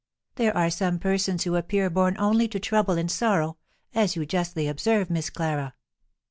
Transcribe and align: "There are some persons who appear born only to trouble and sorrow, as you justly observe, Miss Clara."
"There 0.33 0.57
are 0.57 0.71
some 0.71 0.97
persons 0.97 1.43
who 1.43 1.55
appear 1.55 1.87
born 1.91 2.15
only 2.17 2.47
to 2.47 2.59
trouble 2.59 2.97
and 2.97 3.11
sorrow, 3.11 3.57
as 3.93 4.15
you 4.15 4.25
justly 4.25 4.67
observe, 4.67 5.11
Miss 5.11 5.29
Clara." 5.29 5.75